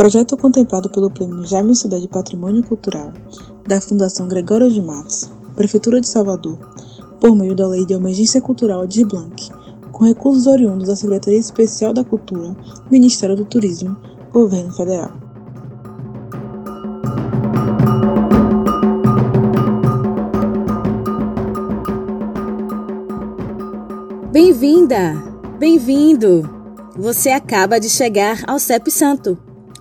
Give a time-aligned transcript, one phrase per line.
[0.00, 3.12] Projeto contemplado pelo Prêmio Jaime Sudé Patrimônio Cultural
[3.68, 6.56] da Fundação Gregório de Matos, Prefeitura de Salvador,
[7.20, 9.50] por meio da Lei de Emergência Cultural de Blanc,
[9.92, 12.56] com recursos oriundos da Secretaria Especial da Cultura,
[12.90, 13.94] Ministério do Turismo,
[14.32, 15.10] Governo Federal.
[24.32, 25.22] Bem-vinda!
[25.58, 26.48] Bem-vindo!
[26.96, 29.36] Você acaba de chegar ao CEP Santo,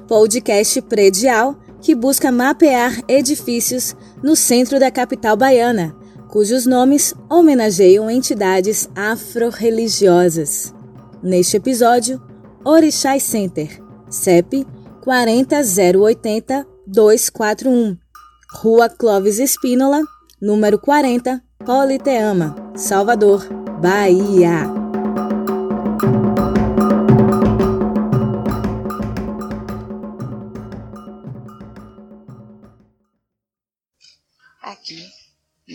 [0.09, 5.95] podcast predial que busca mapear edifícios no centro da capital baiana,
[6.29, 10.73] cujos nomes homenageiam entidades afro-religiosas.
[11.21, 12.19] Neste episódio,
[12.65, 13.69] Orixás Center,
[14.09, 14.65] CEP
[15.03, 17.95] 40080 241,
[18.63, 20.01] Rua Clóvis Espínola,
[20.41, 23.47] número 40, Politeama, Salvador,
[23.79, 24.78] Bahia.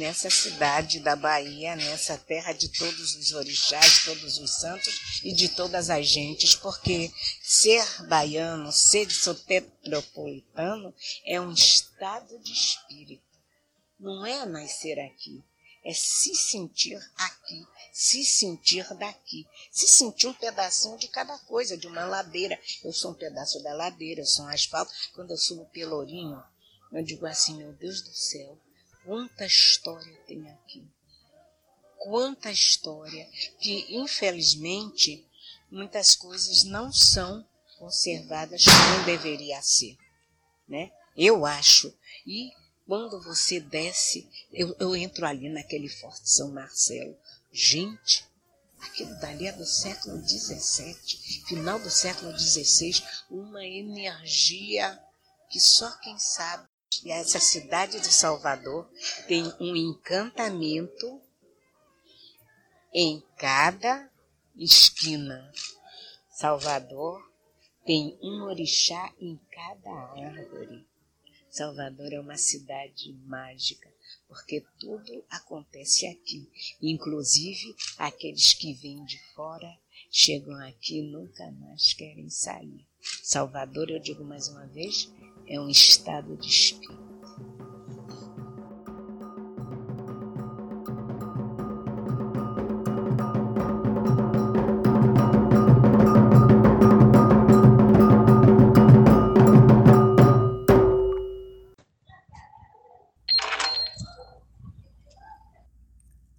[0.04, 5.48] Nessa cidade da Bahia, nessa terra de todos os orixás, todos os santos e de
[5.48, 7.10] todas as gentes, porque
[7.42, 13.24] ser baiano, ser soteropolitano é um estado de espírito.
[13.98, 15.42] Não é nascer aqui,
[15.82, 21.86] é se sentir aqui, se sentir daqui, se sentir um pedacinho de cada coisa, de
[21.86, 22.60] uma ladeira.
[22.84, 24.92] Eu sou um pedaço da ladeira, eu sou um asfalto.
[25.14, 26.44] Quando eu subo Pelourinho,
[26.92, 28.58] eu digo assim, meu Deus do céu,
[29.04, 30.82] Quanta história tem aqui.
[31.98, 33.28] Quanta história
[33.60, 35.26] que, infelizmente,
[35.70, 37.46] muitas coisas não são
[37.78, 39.96] conservadas como deveria ser.
[40.66, 40.90] Né?
[41.16, 41.94] Eu acho.
[42.26, 42.52] E
[42.86, 47.16] quando você desce, eu, eu entro ali naquele Forte São Marcelo.
[47.52, 48.26] Gente,
[48.80, 54.98] aquilo dali é do século XVII, final do século XVI, uma energia
[55.50, 56.66] que só quem sabe
[57.06, 58.88] essa cidade de Salvador
[59.26, 61.20] tem um encantamento
[62.92, 64.10] em cada
[64.56, 65.52] esquina.
[66.30, 67.22] Salvador
[67.84, 70.86] tem um orixá em cada árvore.
[71.50, 73.88] Salvador é uma cidade mágica,
[74.26, 76.50] porque tudo acontece aqui.
[76.82, 79.78] Inclusive, aqueles que vêm de fora
[80.10, 82.84] chegam aqui e nunca mais querem sair.
[83.22, 85.12] Salvador, eu digo mais uma vez,
[85.46, 86.94] é um estado de espírito.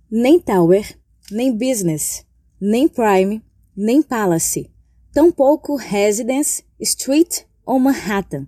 [0.09, 0.97] Nem Tower,
[1.29, 2.25] nem Business,
[2.59, 3.43] nem Prime,
[3.75, 4.71] nem Palace,
[5.11, 8.47] tampouco Residence, Street ou Manhattan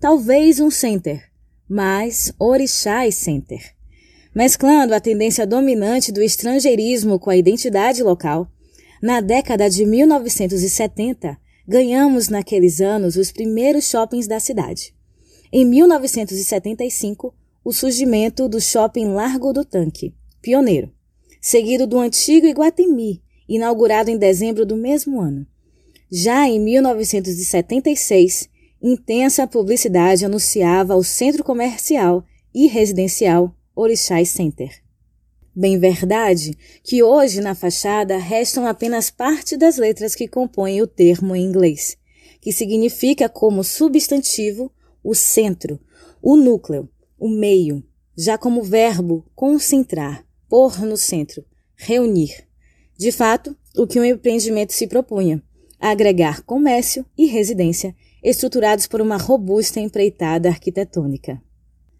[0.00, 1.22] talvez um center,
[1.68, 3.74] mas orixás center.
[4.34, 8.50] Mesclando a tendência dominante do estrangeirismo com a identidade local,
[9.02, 14.94] na década de 1970, ganhamos naqueles anos os primeiros shoppings da cidade.
[15.52, 17.34] Em 1975,
[17.64, 20.92] o surgimento do Shopping Largo do Tanque, pioneiro,
[21.40, 25.46] seguido do antigo Iguatemi, inaugurado em dezembro do mesmo ano.
[26.10, 28.48] Já em 1976,
[28.82, 34.70] Intensa publicidade anunciava o centro comercial e residencial Orixás Center.
[35.54, 41.34] Bem verdade que hoje na fachada restam apenas parte das letras que compõem o termo
[41.34, 41.96] em inglês,
[42.38, 44.70] que significa como substantivo
[45.02, 45.80] o centro,
[46.20, 46.86] o núcleo,
[47.18, 47.82] o meio,
[48.14, 51.42] já como verbo concentrar, pôr no centro,
[51.74, 52.46] reunir.
[52.98, 55.42] De fato, o que o um empreendimento se propunha,
[55.80, 61.40] agregar comércio e residência estruturados por uma robusta empreitada arquitetônica.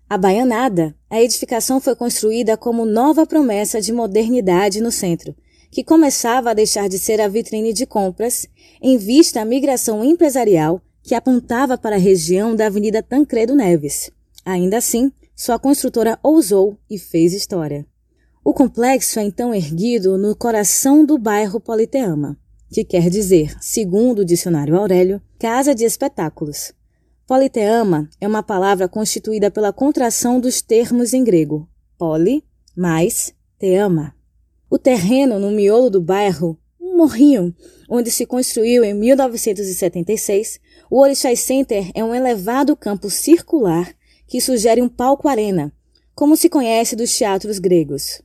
[0.09, 5.35] A Baianada, a edificação foi construída como nova promessa de modernidade no centro,
[5.71, 8.47] que começava a deixar de ser a vitrine de compras
[8.81, 14.11] em vista à migração empresarial que apontava para a região da Avenida Tancredo Neves.
[14.45, 17.87] Ainda assim, sua construtora ousou e fez história.
[18.45, 22.39] O complexo é então erguido no coração do bairro Politeama
[22.71, 26.73] que quer dizer, segundo o dicionário Aurélio, casa de espetáculos.
[27.27, 31.69] Politeama é uma palavra constituída pela contração dos termos em grego
[31.99, 32.45] poli
[32.77, 34.15] mais teama.
[34.69, 37.55] O terreno no miolo do bairro, um morrinho,
[37.89, 40.61] onde se construiu em 1976,
[40.91, 43.95] o Orixás Center é um elevado campo circular
[44.27, 45.73] que sugere um palco-arena,
[46.15, 48.23] como se conhece dos teatros gregos.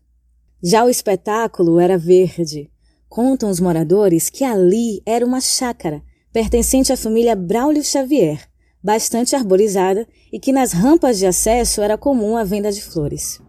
[0.61, 2.69] Já o espetáculo era verde,
[3.11, 8.39] Contam os moradores que ali era uma chácara pertencente à família Braulio Xavier,
[8.81, 13.41] bastante arborizada e que nas rampas de acesso era comum a venda de flores.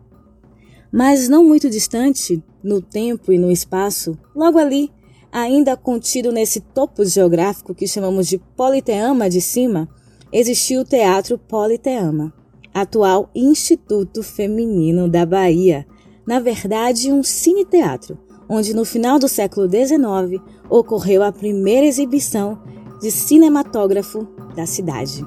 [0.90, 4.90] Mas não muito distante, no tempo e no espaço, logo ali,
[5.30, 9.88] ainda contido nesse topo geográfico que chamamos de Politeama de cima,
[10.32, 12.34] existiu o Teatro Politeama,
[12.74, 15.86] atual Instituto Feminino da Bahia,
[16.26, 18.18] na verdade um cine-teatro,
[18.48, 22.58] onde no final do século XIX ocorreu a primeira exibição
[23.00, 25.24] de cinematógrafo da cidade.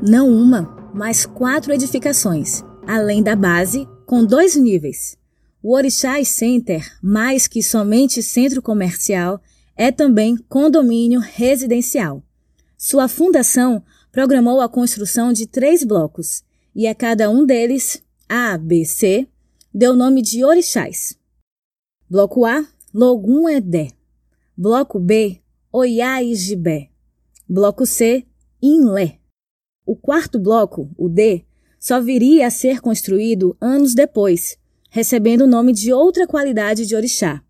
[0.00, 5.18] Não uma, mas quatro edificações, além da base, com dois níveis.
[5.62, 9.38] O Orixás Center, mais que somente centro comercial,
[9.78, 12.20] é também condomínio residencial.
[12.76, 13.80] Sua fundação
[14.10, 16.42] programou a construção de três blocos,
[16.74, 19.28] e a cada um deles, A, B, C,
[19.72, 21.16] deu nome de orixás.
[22.10, 23.92] Bloco A, Logum Edé.
[24.56, 25.40] Bloco B,
[25.72, 26.90] Oiá Gibé.
[27.48, 28.26] Bloco C,
[28.60, 29.20] Inlé.
[29.86, 31.44] O quarto bloco, o D,
[31.78, 34.58] só viria a ser construído anos depois,
[34.90, 37.42] recebendo o nome de outra qualidade de orixá.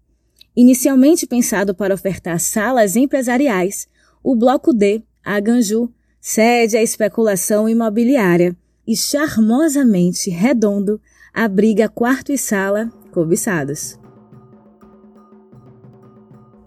[0.61, 3.87] Inicialmente pensado para ofertar salas empresariais,
[4.25, 5.89] o Bloco D, a Ganju,
[6.21, 11.01] cede à especulação imobiliária e charmosamente redondo
[11.33, 13.97] abriga quarto e sala cobiçados.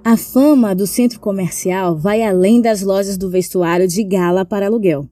[0.06, 5.06] A fama do centro comercial vai além das lojas do vestuário de gala para aluguel.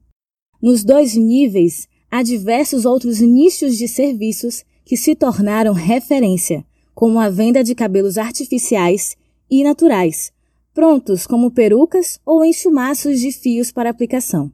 [0.62, 6.64] Nos dois níveis, há diversos outros nichos de serviços que se tornaram referência,
[7.00, 9.16] como a venda de cabelos artificiais
[9.50, 10.30] e naturais,
[10.74, 14.52] prontos como perucas ou enxumaços de fios para aplicação.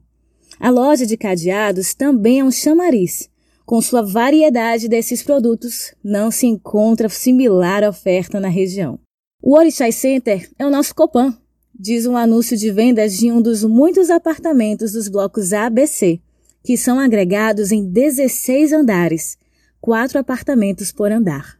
[0.57, 3.29] A loja de cadeados também é um chamariz.
[3.65, 8.97] Com sua variedade desses produtos, não se encontra similar oferta na região.
[9.43, 11.37] O Orixai Center é o nosso Copan,
[11.77, 16.21] diz um anúncio de vendas de um dos muitos apartamentos dos blocos ABC,
[16.63, 19.37] que são agregados em 16 andares,
[19.81, 21.56] quatro apartamentos por andar.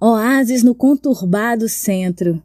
[0.00, 2.42] Oásis no conturbado centro.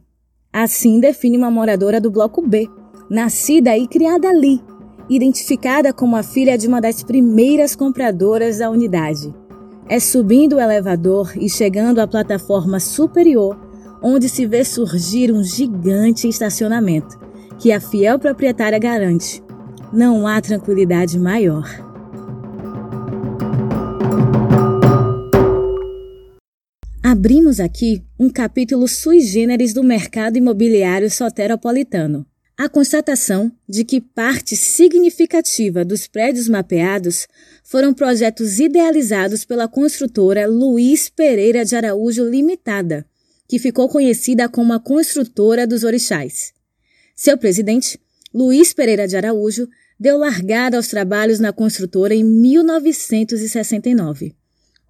[0.52, 2.68] Assim define uma moradora do Bloco B,
[3.10, 4.60] nascida e criada ali,
[5.08, 9.34] identificada como a filha de uma das primeiras compradoras da unidade.
[9.88, 13.58] É subindo o elevador e chegando à plataforma superior
[14.00, 17.18] onde se vê surgir um gigante estacionamento,
[17.58, 19.42] que a fiel proprietária garante.
[19.92, 21.89] Não há tranquilidade maior.
[27.20, 32.24] Abrimos aqui um capítulo sui generis do mercado imobiliário soteropolitano.
[32.56, 37.28] A constatação de que parte significativa dos prédios mapeados
[37.62, 43.04] foram projetos idealizados pela construtora Luiz Pereira de Araújo Limitada,
[43.46, 46.54] que ficou conhecida como a construtora dos orixás.
[47.14, 48.00] Seu presidente,
[48.32, 49.68] Luiz Pereira de Araújo,
[49.98, 54.39] deu largada aos trabalhos na construtora em 1969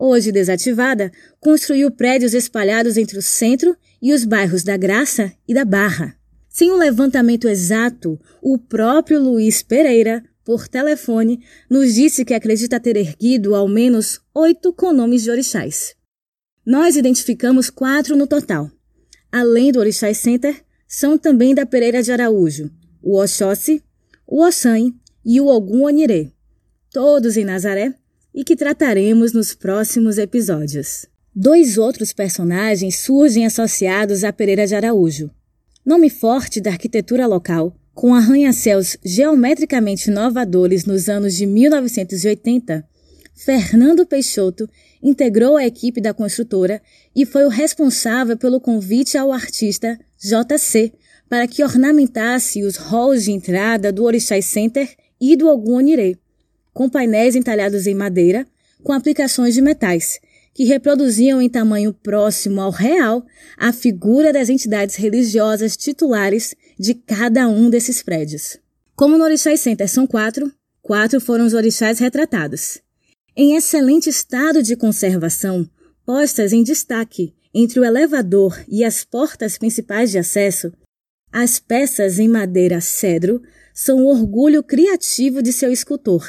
[0.00, 5.65] hoje desativada, construiu prédios espalhados entre o centro e os bairros da Graça e da
[5.65, 6.17] Barra.
[6.48, 12.96] Sem um levantamento exato, o próprio Luiz Pereira, por telefone, nos disse que acredita ter
[12.96, 15.94] erguido ao menos oito com nomes de orixás.
[16.65, 18.70] Nós identificamos quatro no total.
[19.31, 22.69] Além do Orixás Center, são também da Pereira de Araújo,
[23.01, 23.82] o Oxóssi,
[24.27, 24.77] o Oxã
[25.24, 26.32] e o Ogum Onirê,
[26.91, 27.94] todos em Nazaré,
[28.34, 31.06] e que trataremos nos próximos episódios.
[31.34, 35.31] Dois outros personagens surgem associados a Pereira de Araújo.
[35.84, 42.84] Nome forte da arquitetura local, com arranha-céus geometricamente inovadores nos anos de 1980,
[43.34, 44.69] Fernando Peixoto
[45.03, 46.82] integrou a equipe da construtora
[47.17, 50.93] e foi o responsável pelo convite ao artista JC
[51.27, 55.81] para que ornamentasse os halls de entrada do Orixás Center e do Ogum
[56.72, 58.46] com painéis entalhados em madeira,
[58.82, 60.20] com aplicações de metais,
[60.55, 63.24] que reproduziam em tamanho próximo ao real
[63.56, 68.58] a figura das entidades religiosas titulares de cada um desses prédios.
[68.96, 72.79] Como no Orixás Center são quatro, quatro foram os orixás retratados.
[73.36, 75.69] Em excelente estado de conservação,
[76.05, 80.72] postas em destaque entre o elevador e as portas principais de acesso,
[81.32, 83.41] as peças em madeira cedro
[83.72, 86.29] são o orgulho criativo de seu escultor,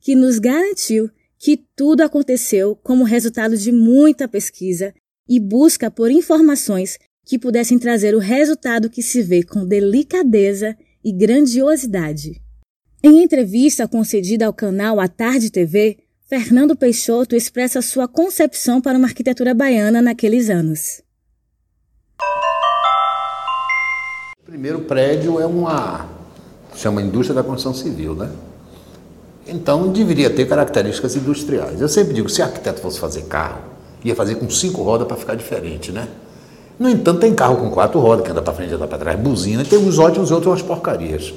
[0.00, 4.94] que nos garantiu que tudo aconteceu como resultado de muita pesquisa
[5.28, 11.12] e busca por informações que pudessem trazer o resultado que se vê com delicadeza e
[11.12, 12.40] grandiosidade.
[13.02, 19.06] Em entrevista concedida ao canal A Tarde TV, Fernando Peixoto expressa sua concepção para uma
[19.06, 21.02] arquitetura baiana naqueles anos.
[24.38, 26.08] O primeiro prédio é uma
[26.74, 28.30] chama indústria da construção civil, né?
[29.46, 31.80] Então deveria ter características industriais.
[31.80, 33.60] Eu sempre digo, se arquiteto fosse fazer carro,
[34.04, 36.08] ia fazer com cinco rodas para ficar diferente, né?
[36.78, 39.62] No entanto, tem carro com quatro rodas, que anda para frente anda para trás, buzina,
[39.64, 41.34] tem uns ótimos e outros umas porcarias.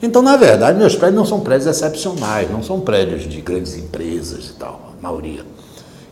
[0.00, 4.50] Então, na verdade, meus prédios não são prédios excepcionais, não são prédios de grandes empresas
[4.50, 5.40] e tal, a maioria.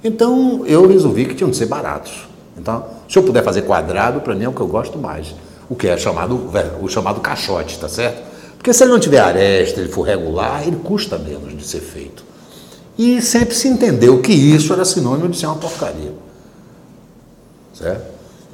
[0.02, 2.26] Então, eu resolvi que tinham de ser baratos.
[2.58, 5.34] Então, se eu puder fazer quadrado, para mim é o que eu gosto mais.
[5.68, 6.50] O que é chamado,
[6.82, 8.33] o chamado caixote, tá certo?
[8.64, 12.24] Porque se ele não tiver aresta, ele for regular, ele custa menos de ser feito.
[12.96, 16.14] E sempre se entendeu que isso era sinônimo de ser uma porcaria.
[17.74, 18.06] Certo?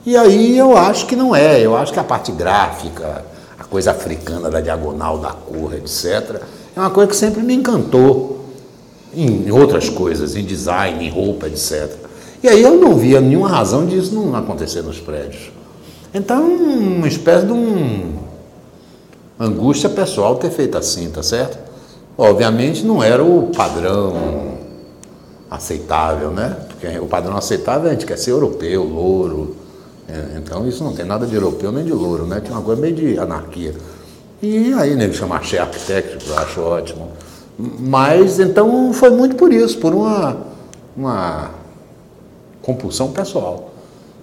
[0.04, 1.64] E aí eu acho que não é.
[1.64, 3.24] Eu acho que a parte gráfica,
[3.70, 6.42] coisa africana da diagonal, da cor, etc.
[6.74, 8.46] É uma coisa que sempre me encantou
[9.14, 11.88] em outras coisas, em design, em roupa, etc.
[12.42, 15.52] E aí eu não via nenhuma razão disso não acontecer nos prédios.
[16.12, 18.19] Então, uma espécie de um
[19.40, 21.58] angústia pessoal ter feito assim, tá certo?
[22.16, 24.58] Obviamente não era o padrão
[25.50, 26.56] aceitável, né?
[26.68, 29.56] Porque o padrão aceitável a gente quer ser europeu, louro,
[30.06, 32.40] é, então isso não tem nada de europeu nem de louro, né?
[32.40, 33.74] Tinha uma coisa meio de anarquia.
[34.42, 37.10] E aí, nego chama Che Architect, eu acho ótimo.
[37.58, 40.36] Mas então foi muito por isso, por uma,
[40.96, 41.50] uma
[42.62, 43.70] compulsão pessoal.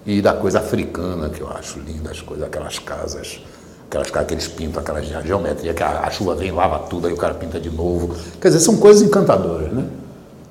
[0.04, 3.40] E da coisa africana, que eu acho linda, as coisas, aquelas casas,
[3.88, 7.12] aquelas casas que eles pintam, aquela geometria, que a, a chuva vem, lava tudo, aí
[7.12, 8.14] o cara pinta de novo.
[8.40, 9.84] Quer dizer, são coisas encantadoras, né?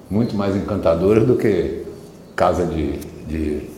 [0.10, 1.86] Muito mais encantadoras do que
[2.36, 3.78] casa de, de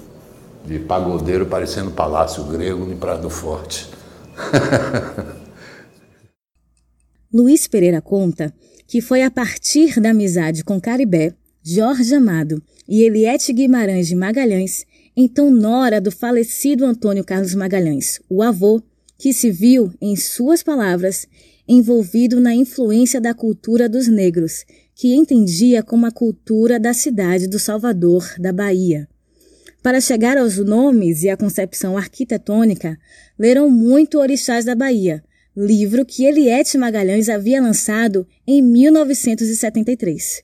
[0.65, 3.87] de pagodeiro parecendo palácio grego em Prado Forte.
[7.33, 8.53] Luiz Pereira conta
[8.87, 14.85] que foi a partir da amizade com Caribé, Jorge Amado e Eliette Guimarães de Magalhães,
[15.15, 18.81] então nora do falecido Antônio Carlos Magalhães, o avô,
[19.19, 21.27] que se viu, em suas palavras,
[21.67, 24.63] envolvido na influência da cultura dos negros,
[24.95, 29.09] que entendia como a cultura da cidade do Salvador, da Bahia.
[29.83, 32.97] Para chegar aos nomes e à concepção arquitetônica,
[33.37, 35.21] leram muito Orixás da Bahia,
[35.55, 40.43] livro que Eliette Magalhães havia lançado em 1973.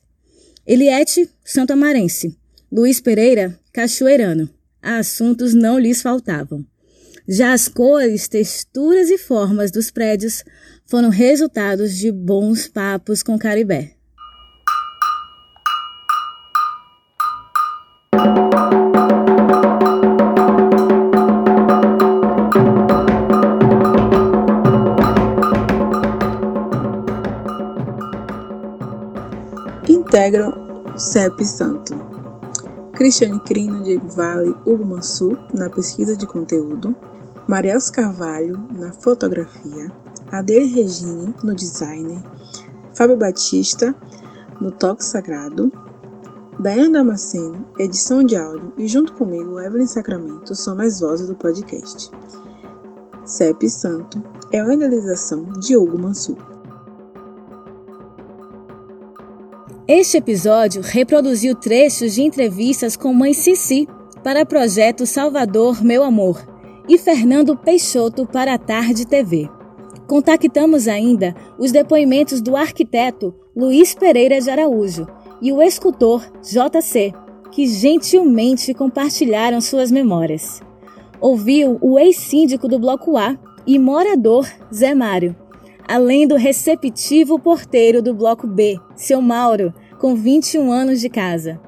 [0.66, 2.36] Eliette, Santo Amarense.
[2.70, 4.50] Luiz Pereira, cachoeirano.
[4.82, 6.64] Assuntos não lhes faltavam.
[7.28, 10.44] Já as cores, texturas e formas dos prédios
[10.84, 13.94] foram resultados de bons papos com Caribé.
[29.88, 30.52] integram
[30.96, 31.94] CEP Santo.
[32.94, 34.98] Cristiane Crino, Diego Vale, Hugo
[35.52, 36.96] na pesquisa de conteúdo,
[37.48, 39.92] Mariels Carvalho, na fotografia,
[40.32, 42.20] Adele Regine, no design,
[42.92, 43.94] Fábio Batista,
[44.60, 45.70] no toque sagrado,
[46.58, 52.10] Dayana Damasceno, edição de áudio, e junto comigo, Evelyn Sacramento, são as vozes do podcast.
[53.24, 56.38] CEP Santo é uma idealização de Hugo Mansur.
[59.86, 63.86] Este episódio reproduziu trechos de entrevistas com Mãe Cici
[64.24, 66.55] para o projeto Salvador Meu Amor
[66.88, 69.48] e Fernando Peixoto para a Tarde TV.
[70.06, 75.06] Contactamos ainda os depoimentos do arquiteto Luiz Pereira de Araújo
[75.42, 77.12] e o escultor JC,
[77.50, 80.60] que gentilmente compartilharam suas memórias.
[81.20, 85.34] Ouviu o ex-síndico do Bloco A e morador Zé Mário
[85.86, 91.60] além do receptivo porteiro do Bloco B, seu Mauro, com 21 anos de casa.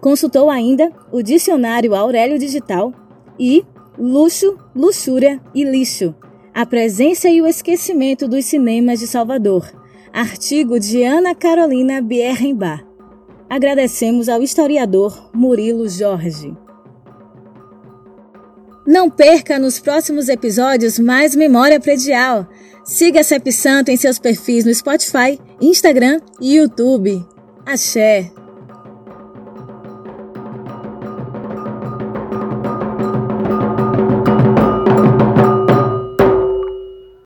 [0.00, 2.92] Consultou ainda o dicionário Aurélio Digital
[3.38, 3.64] e
[3.98, 6.14] Luxo, Luxúria e Lixo,
[6.54, 9.70] a presença e o esquecimento dos cinemas de Salvador,
[10.12, 12.84] artigo de Ana Carolina Bierrenbach.
[13.50, 16.56] Agradecemos ao historiador Murilo Jorge.
[18.86, 22.48] Não perca nos próximos episódios mais Memória Predial.
[22.84, 27.24] Siga a CEP Santo em seus perfis no Spotify, Instagram e YouTube.
[27.64, 28.32] Axé!